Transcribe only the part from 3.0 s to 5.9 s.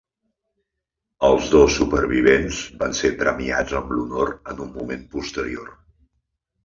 ser premiats amb l'honor en un moment posterior.